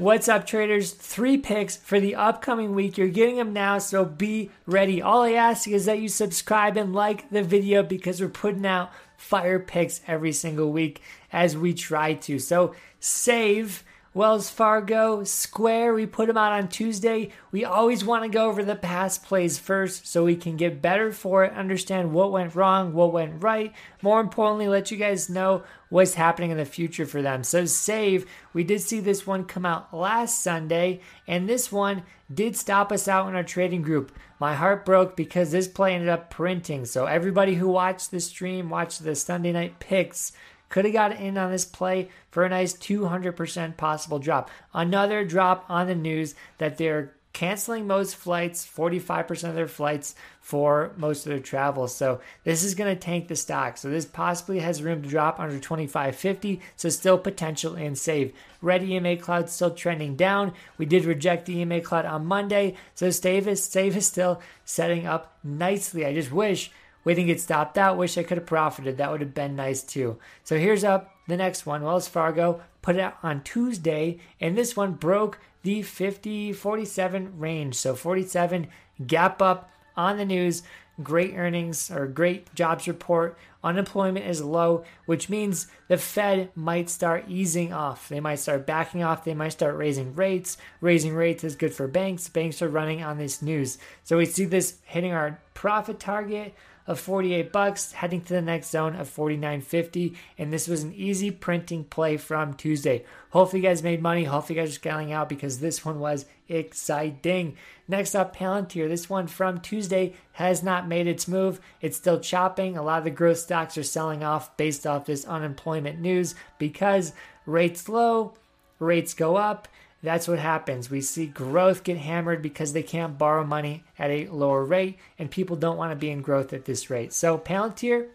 [0.00, 0.92] What's up, traders?
[0.92, 2.96] Three picks for the upcoming week.
[2.96, 5.02] You're getting them now, so be ready.
[5.02, 8.92] All I ask is that you subscribe and like the video because we're putting out
[9.16, 12.38] fire picks every single week as we try to.
[12.38, 13.82] So save
[14.14, 17.30] Wells Fargo, Square, we put them out on Tuesday.
[17.52, 21.12] We always want to go over the past plays first so we can get better
[21.12, 23.74] for it, understand what went wrong, what went right.
[24.00, 27.44] More importantly, let you guys know what's happening in the future for them.
[27.44, 28.24] So, save,
[28.54, 32.02] we did see this one come out last Sunday, and this one
[32.32, 34.10] did stop us out in our trading group.
[34.40, 36.86] My heart broke because this play ended up printing.
[36.86, 40.32] So, everybody who watched the stream, watched the Sunday night picks,
[40.68, 44.50] could have got in on this play for a nice 200% possible drop.
[44.74, 50.92] Another drop on the news that they're canceling most flights, 45% of their flights for
[50.96, 51.86] most of their travel.
[51.86, 53.76] So this is going to tank the stock.
[53.76, 56.60] So this possibly has room to drop under 25.50.
[56.74, 58.32] So still potential and save.
[58.60, 60.52] Red EMA cloud still trending down.
[60.78, 62.74] We did reject the EMA cloud on Monday.
[62.94, 66.04] So save is, save is still setting up nicely.
[66.04, 66.72] I just wish
[67.04, 67.96] we didn't get stopped out.
[67.96, 68.96] Wish I could have profited.
[68.96, 70.18] That would have been nice too.
[70.44, 71.82] So here's up the next one.
[71.82, 77.74] Wells Fargo put it out on Tuesday, and this one broke the 50 47 range.
[77.74, 78.68] So 47
[79.06, 80.62] gap up on the news.
[81.00, 83.38] Great earnings or great jobs report.
[83.62, 88.08] Unemployment is low, which means the Fed might start easing off.
[88.08, 89.24] They might start backing off.
[89.24, 90.56] They might start raising rates.
[90.80, 92.28] Raising rates is good for banks.
[92.28, 93.78] Banks are running on this news.
[94.02, 96.54] So we see this hitting our profit target
[96.88, 100.16] of 48 bucks, heading to the next zone of 49.50.
[100.38, 103.04] And this was an easy printing play from Tuesday.
[103.30, 104.24] Hopefully, you guys made money.
[104.24, 107.56] Hopefully, you guys are scaling out because this one was exciting.
[107.86, 108.88] Next up, Palantir.
[108.88, 111.60] This one from Tuesday has not made its move.
[111.82, 112.78] It's still chopping.
[112.78, 117.12] A lot of the growth stocks are selling off based off this unemployment news because
[117.44, 118.32] rates low,
[118.78, 119.68] rates go up
[120.02, 120.90] that's what happens.
[120.90, 125.30] We see growth get hammered because they can't borrow money at a lower rate, and
[125.30, 127.12] people don't want to be in growth at this rate.
[127.12, 128.08] So, Palantir,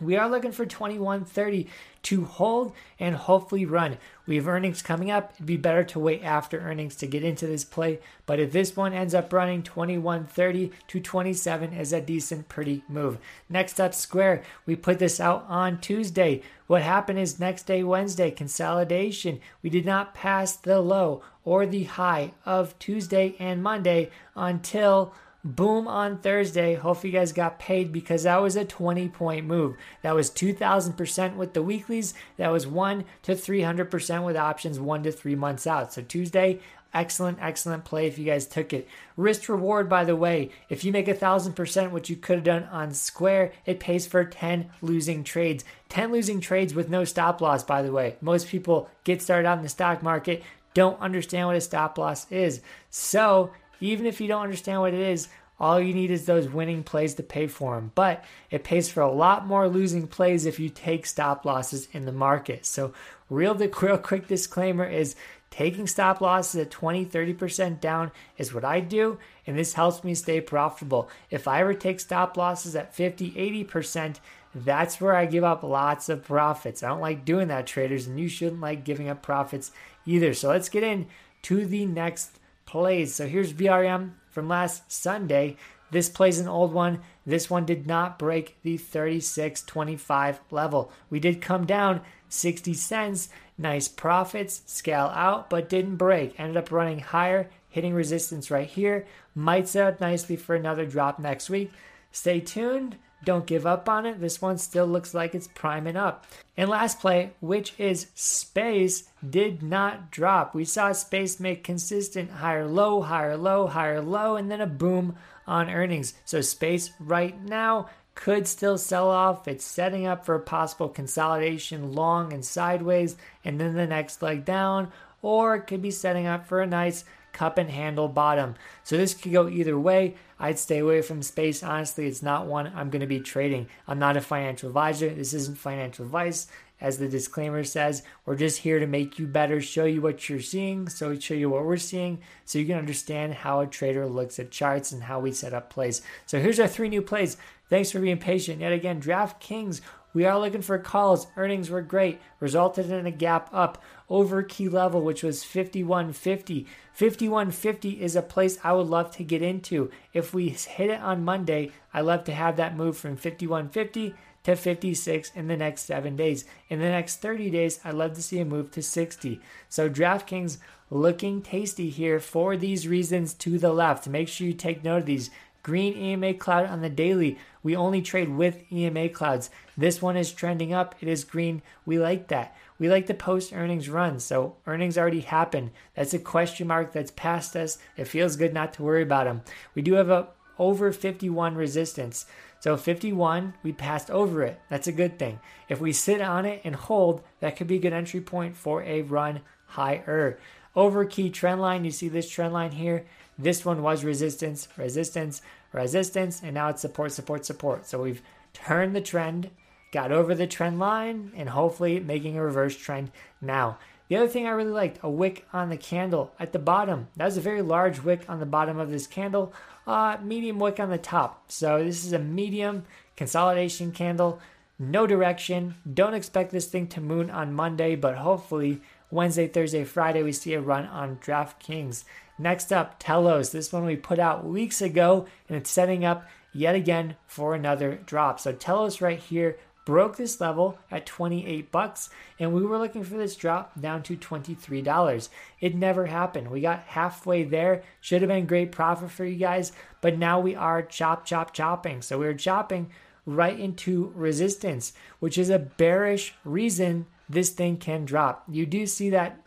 [0.00, 1.68] we are looking for 2130
[2.02, 3.98] to hold and hopefully run.
[4.26, 5.32] We have earnings coming up.
[5.34, 7.98] It'd be better to wait after earnings to get into this play.
[8.26, 13.18] But if this one ends up running 2130 to 27 is a decent, pretty move.
[13.48, 14.42] Next up, Square.
[14.66, 16.42] We put this out on Tuesday.
[16.66, 19.40] What happened is next day, Wednesday, consolidation.
[19.62, 25.12] We did not pass the low or the high of Tuesday and Monday until
[25.42, 26.74] Boom on Thursday.
[26.74, 29.76] Hopefully, you guys got paid because that was a 20 point move.
[30.02, 32.12] That was 2,000% with the weeklies.
[32.36, 35.94] That was 1 to 300% with options 1 to 3 months out.
[35.94, 36.60] So, Tuesday,
[36.92, 38.86] excellent, excellent play if you guys took it.
[39.16, 42.64] Risk reward, by the way, if you make a 1,000%, which you could have done
[42.64, 45.64] on Square, it pays for 10 losing trades.
[45.88, 48.16] 10 losing trades with no stop loss, by the way.
[48.20, 50.42] Most people get started out in the stock market,
[50.74, 52.60] don't understand what a stop loss is.
[52.90, 55.28] So, even if you don't understand what it is,
[55.60, 57.92] all you need is those winning plays to pay for them.
[57.94, 62.06] But it pays for a lot more losing plays if you take stop losses in
[62.06, 62.64] the market.
[62.64, 62.94] So,
[63.28, 65.16] real, real quick disclaimer is
[65.50, 70.14] taking stop losses at 20, 30% down is what I do, and this helps me
[70.14, 71.10] stay profitable.
[71.30, 74.16] If I ever take stop losses at 50, 80%,
[74.54, 76.82] that's where I give up lots of profits.
[76.82, 79.72] I don't like doing that, traders, and you shouldn't like giving up profits
[80.06, 80.32] either.
[80.32, 81.06] So, let's get in
[81.42, 82.39] to the next
[82.70, 83.14] plays.
[83.14, 85.56] So here's VRM from last Sunday.
[85.90, 87.00] This plays an old one.
[87.26, 90.92] This one did not break the 36.25 level.
[91.10, 93.28] We did come down 60 cents.
[93.58, 96.38] Nice profits, scale out, but didn't break.
[96.38, 99.04] Ended up running higher, hitting resistance right here.
[99.34, 101.72] Might set up nicely for another drop next week.
[102.12, 102.96] Stay tuned.
[103.24, 104.20] Don't give up on it.
[104.20, 106.26] This one still looks like it's priming up.
[106.56, 110.54] And last play, which is Space, did not drop.
[110.54, 115.16] We saw Space make consistent higher low, higher low, higher low, and then a boom
[115.46, 116.14] on earnings.
[116.24, 119.48] So Space right now could still sell off.
[119.48, 124.44] It's setting up for a possible consolidation long and sideways, and then the next leg
[124.44, 124.92] down,
[125.22, 128.54] or it could be setting up for a nice cup and handle bottom.
[128.82, 130.14] So this could go either way.
[130.38, 131.62] I'd stay away from space.
[131.62, 133.68] Honestly, it's not one I'm going to be trading.
[133.86, 135.08] I'm not a financial advisor.
[135.10, 136.46] This isn't financial advice.
[136.80, 140.40] As the disclaimer says, we're just here to make you better, show you what you're
[140.40, 144.38] seeing, so show you what we're seeing, so you can understand how a trader looks
[144.38, 146.00] at charts and how we set up plays.
[146.24, 147.36] So here's our three new plays.
[147.68, 148.60] Thanks for being patient.
[148.60, 151.28] Yet again, DraftKings we are looking for calls.
[151.36, 156.66] Earnings were great, resulted in a gap up over key level, which was 5150.
[157.00, 159.90] 5150 is a place I would love to get into.
[160.12, 164.54] If we hit it on Monday, I love to have that move from 5150 to
[164.54, 166.44] 56 in the next seven days.
[166.68, 169.40] In the next 30 days, I'd love to see a move to 60.
[169.70, 170.58] So DraftKings
[170.90, 174.06] looking tasty here for these reasons to the left.
[174.06, 175.30] Make sure you take note of these.
[175.62, 177.38] Green EMA cloud on the daily.
[177.62, 179.50] We only trade with EMA clouds.
[179.76, 180.94] This one is trending up.
[181.00, 181.62] It is green.
[181.84, 182.56] We like that.
[182.78, 184.20] We like the post earnings run.
[184.20, 185.70] So earnings already happened.
[185.94, 187.78] That's a question mark that's past us.
[187.96, 189.42] It feels good not to worry about them.
[189.74, 190.28] We do have a
[190.58, 192.26] over 51 resistance.
[192.60, 194.60] So 51, we passed over it.
[194.68, 195.40] That's a good thing.
[195.68, 198.82] If we sit on it and hold, that could be a good entry point for
[198.82, 200.38] a run higher.
[200.76, 203.06] Over key trend line, you see this trend line here.
[203.42, 205.42] This one was resistance, resistance,
[205.72, 207.86] resistance, and now it's support, support, support.
[207.86, 208.22] So we've
[208.52, 209.50] turned the trend
[209.92, 213.10] got over the trend line and hopefully making a reverse trend
[213.40, 213.78] now.
[214.08, 217.08] The other thing I really liked, a wick on the candle at the bottom.
[217.16, 219.52] That was a very large wick on the bottom of this candle,
[219.86, 221.50] uh, medium wick on the top.
[221.50, 222.84] So this is a medium
[223.16, 224.40] consolidation candle,
[224.78, 225.76] no direction.
[225.92, 228.80] Don't expect this thing to moon on Monday, but hopefully
[229.12, 232.04] Wednesday, Thursday, Friday, we see a run on DraftKings.
[232.40, 233.52] Next up, Telos.
[233.52, 238.00] This one we put out weeks ago, and it's setting up yet again for another
[238.06, 238.40] drop.
[238.40, 243.16] So Telos right here broke this level at 28 bucks and we were looking for
[243.16, 245.28] this drop down to $23.
[245.60, 246.50] It never happened.
[246.50, 247.82] We got halfway there.
[248.00, 252.02] Should have been great profit for you guys, but now we are chop chop chopping.
[252.02, 252.90] So we're chopping
[253.26, 258.44] right into resistance, which is a bearish reason this thing can drop.
[258.48, 259.42] You do see that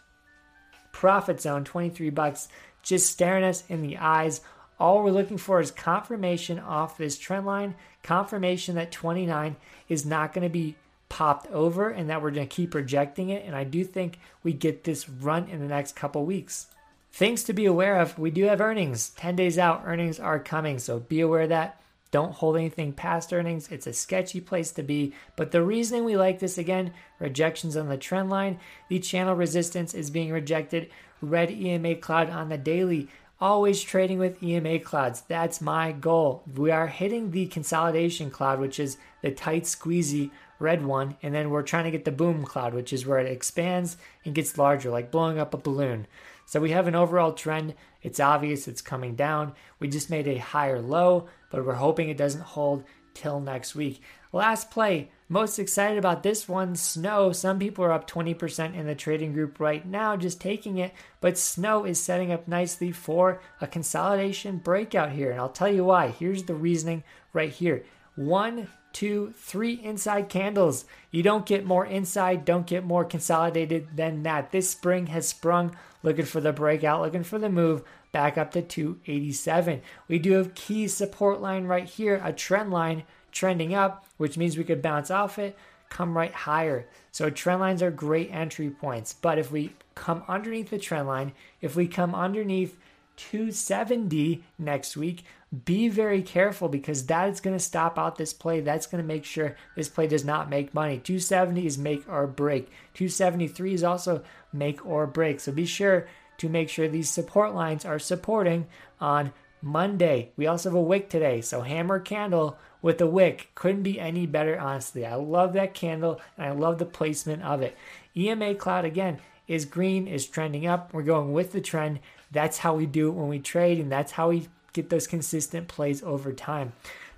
[0.91, 2.47] profit zone 23 bucks
[2.83, 4.41] just staring us in the eyes
[4.79, 9.55] all we're looking for is confirmation off this trend line, confirmation that 29
[9.87, 10.75] is not going to be
[11.09, 13.45] popped over and that we're going to keep rejecting it.
[13.45, 16.67] And I do think we get this run in the next couple weeks.
[17.11, 19.09] Things to be aware of we do have earnings.
[19.11, 20.79] 10 days out, earnings are coming.
[20.79, 21.79] So be aware of that.
[22.13, 23.69] Don't hold anything past earnings.
[23.71, 25.15] It's a sketchy place to be.
[25.35, 29.95] But the reasoning we like this again rejections on the trend line, the channel resistance
[29.95, 30.91] is being rejected.
[31.21, 33.09] Red EMA cloud on the daily
[33.41, 35.21] always trading with EMA clouds.
[35.21, 36.43] That's my goal.
[36.55, 40.29] We are hitting the consolidation cloud, which is the tight, squeezy
[40.59, 43.31] red one, and then we're trying to get the boom cloud, which is where it
[43.31, 46.05] expands and gets larger, like blowing up a balloon.
[46.53, 47.73] So we have an overall trend.
[48.03, 49.53] It's obvious it's coming down.
[49.79, 52.83] We just made a higher low, but we're hoping it doesn't hold
[53.15, 54.03] till next week.
[54.31, 57.31] Last play, most excited about this one, Snow.
[57.31, 61.39] Some people are up 20% in the trading group right now, just taking it, but
[61.39, 65.31] Snow is setting up nicely for a consolidation breakout here.
[65.31, 66.09] And I'll tell you why.
[66.09, 67.03] Here's the reasoning
[67.33, 67.83] right here.
[68.15, 70.85] One, two, three inside candles.
[71.11, 74.51] You don't get more inside, don't get more consolidated than that.
[74.51, 78.61] This spring has sprung, looking for the breakout, looking for the move back up to
[78.61, 79.81] 287.
[80.07, 84.57] We do have key support line right here, a trend line trending up, which means
[84.57, 85.57] we could bounce off it,
[85.89, 86.87] come right higher.
[87.11, 89.13] So trend lines are great entry points.
[89.13, 92.77] But if we come underneath the trend line, if we come underneath
[93.17, 98.59] 270 next week, be very careful because that is going to stop out this play.
[98.59, 100.97] That's going to make sure this play does not make money.
[100.97, 102.69] 270 is make or break.
[102.95, 105.39] 273 is also make or break.
[105.39, 106.07] So be sure
[106.37, 108.65] to make sure these support lines are supporting
[108.99, 110.31] on Monday.
[110.35, 111.41] We also have a wick today.
[111.41, 115.05] So hammer candle with a wick couldn't be any better, honestly.
[115.05, 117.77] I love that candle and I love the placement of it.
[118.17, 120.93] EMA Cloud, again, is green, is trending up.
[120.93, 121.99] We're going with the trend.
[122.31, 125.67] That's how we do it when we trade, and that's how we get those consistent
[125.67, 126.73] plays over time.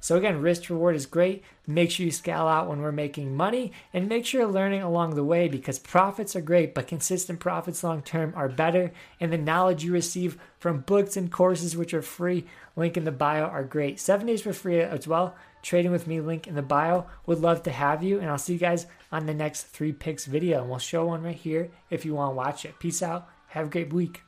[0.05, 1.43] So again, risk reward is great.
[1.65, 5.15] Make sure you scale out when we're making money and make sure you're learning along
[5.15, 8.91] the way because profits are great, but consistent profits long term are better.
[9.19, 12.45] And the knowledge you receive from books and courses, which are free,
[12.75, 13.99] link in the bio, are great.
[13.99, 15.35] Seven days for free as well.
[15.63, 17.07] Trading with me, link in the bio.
[17.25, 18.19] Would love to have you.
[18.19, 20.61] And I'll see you guys on the next three picks video.
[20.61, 22.77] And we'll show one right here if you want to watch it.
[22.77, 23.27] Peace out.
[23.47, 24.24] Have a great week.